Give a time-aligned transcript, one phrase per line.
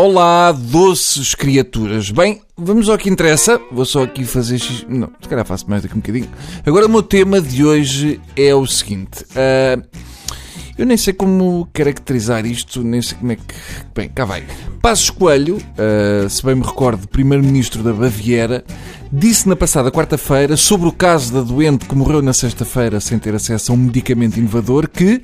[0.00, 2.12] Olá, doces criaturas.
[2.12, 3.60] Bem, vamos ao que interessa.
[3.72, 4.60] Vou só aqui fazer.
[4.88, 6.28] Não, se calhar faço mais daqui um bocadinho.
[6.64, 9.24] Agora, o meu tema de hoje é o seguinte.
[9.24, 9.82] Uh,
[10.78, 13.42] eu nem sei como caracterizar isto, nem sei como é que.
[13.92, 14.44] Bem, cá vai.
[14.80, 18.64] Passos Coelho, uh, se bem me recordo, primeiro-ministro da Baviera,
[19.12, 23.34] disse na passada quarta-feira, sobre o caso da doente que morreu na sexta-feira sem ter
[23.34, 25.20] acesso a um medicamento inovador, que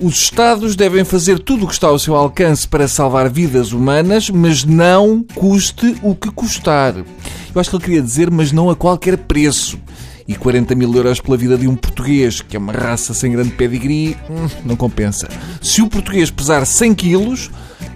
[0.00, 4.30] os Estados devem fazer tudo o que está ao seu alcance para salvar vidas humanas,
[4.30, 6.94] mas não custe o que custar.
[6.96, 9.78] Eu acho que ele queria dizer, mas não a qualquer preço.
[10.26, 13.50] E 40 mil euros pela vida de um português, que é uma raça sem grande
[13.50, 15.28] pedigree, hum, não compensa.
[15.60, 17.50] Se o português pesar 100 quilos,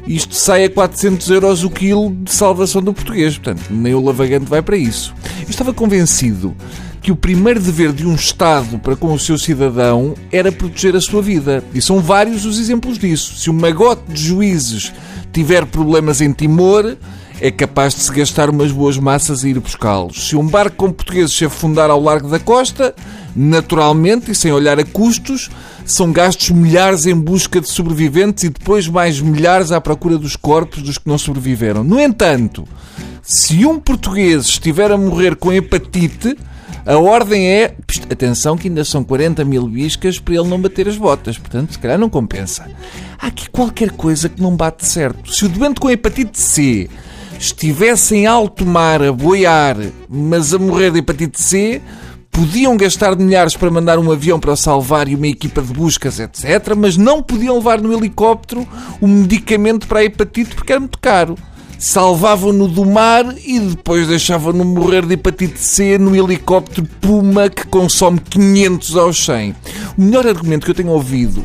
[0.07, 3.39] isto sai a 400 euros o quilo de salvação do português.
[3.39, 5.15] Portanto, nem o lavagante vai para isso.
[5.41, 6.55] Eu estava convencido
[7.05, 11.01] que o primeiro dever de um Estado para com o seu cidadão era proteger a
[11.03, 11.63] sua vida.
[11.75, 13.39] E são vários os exemplos disso.
[13.39, 14.91] Se um magote de juízes
[15.31, 16.97] tiver problemas em Timor,
[17.43, 20.29] é capaz de se gastar umas boas massas a ir buscá-los.
[20.29, 22.95] Se um barco com portugueses se afundar ao largo da costa,
[23.37, 25.51] naturalmente e sem olhar a custos,
[25.85, 30.83] são gastos milhares em busca de sobreviventes e depois mais milhares à procura dos corpos
[30.83, 31.85] dos que não sobreviveram.
[31.85, 32.67] No entanto,
[33.21, 36.35] se um português estiver a morrer com hepatite,
[36.87, 37.75] a ordem é,
[38.11, 41.79] atenção que ainda são 40 mil biscas para ele não bater as botas, portanto, se
[41.79, 42.69] calhar não compensa.
[43.19, 45.33] Há aqui qualquer coisa que não bate certo.
[45.33, 46.91] Se o doente com hepatite C
[47.39, 49.77] estivesse em alto mar a boiar,
[50.09, 51.81] mas a morrer de hepatite C,
[52.31, 56.19] podiam gastar milhares para mandar um avião para o salvar e uma equipa de buscas,
[56.19, 58.67] etc., mas não podiam levar no helicóptero
[59.01, 61.37] o medicamento para a hepatite porque era muito caro
[61.85, 68.19] salvavam-no do mar e depois deixavam-no morrer de hepatite C no helicóptero Puma que consome
[68.21, 69.55] 500 aos 100.
[69.99, 71.45] O melhor argumento que eu tenho ouvido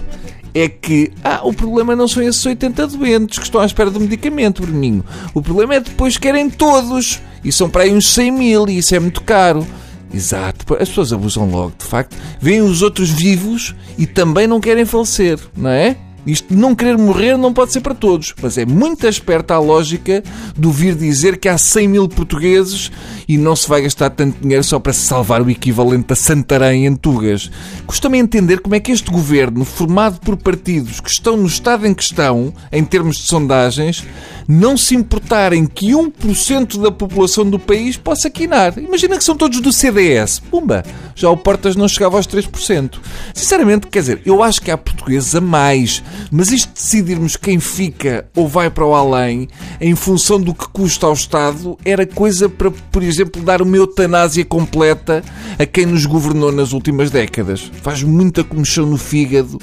[0.53, 3.99] é que ah, o problema não são esses 80 doentes que estão à espera do
[3.99, 5.03] medicamento, Bruninho.
[5.33, 8.77] O problema é depois que querem todos e são para aí uns 100 mil e
[8.77, 9.67] isso é muito caro.
[10.13, 12.15] Exato, as pessoas abusam logo, de facto.
[12.39, 15.97] Vêem os outros vivos e também não querem falecer, não é?
[16.25, 19.59] Isto de não querer morrer não pode ser para todos, mas é muito esperta a
[19.59, 20.23] lógica
[20.55, 22.91] do vir dizer que há 100 mil portugueses
[23.27, 26.95] e não se vai gastar tanto dinheiro só para salvar o equivalente a Santarém em
[26.95, 27.49] Tugas.
[27.85, 31.93] Custa-me entender como é que este governo, formado por partidos que estão no estado em
[31.93, 34.05] questão, em termos de sondagens,
[34.51, 38.75] não se importarem que 1% da população do país possa quinar.
[38.79, 40.39] Imagina que são todos do CDS.
[40.39, 40.83] Pumba!
[41.13, 42.99] Já o Portas não chegava aos 3%.
[43.31, 46.01] Sinceramente, quer dizer, eu acho que há portugueses a mais,
[46.31, 49.47] mas isto de decidirmos quem fica ou vai para o além
[49.79, 54.43] em função do que custa ao Estado era coisa para, por exemplo, dar uma eutanásia
[54.43, 55.23] completa
[55.59, 57.71] a quem nos governou nas últimas décadas.
[57.83, 59.59] Faz muita comichão no fígado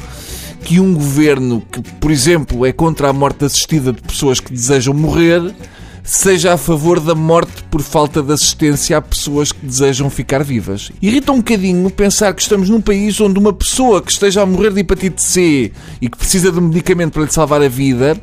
[0.62, 4.92] que um governo que, por exemplo, é contra a morte assistida de pessoas que desejam
[4.94, 5.54] morrer,
[6.02, 10.92] seja a favor da morte por falta de assistência a pessoas que desejam ficar vivas.
[11.02, 14.72] Irrita um bocadinho pensar que estamos num país onde uma pessoa que esteja a morrer
[14.72, 18.16] de hepatite C e que precisa de um medicamento para lhe salvar a vida,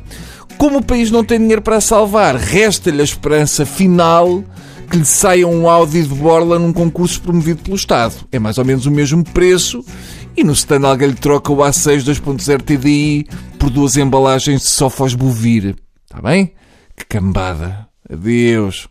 [0.56, 4.42] como o país não tem dinheiro para a salvar, resta-lhe a esperança final
[4.90, 8.14] que lhe saia um Audi de borla num concurso promovido pelo Estado.
[8.30, 9.84] É mais ou menos o mesmo preço
[10.36, 13.26] e no stand alguém lhe troca o A6 2.0 TDI
[13.58, 15.76] por duas embalagens de Sofos Bovir.
[16.04, 16.54] Está bem?
[16.96, 17.88] Que cambada.
[18.10, 18.88] Adeus.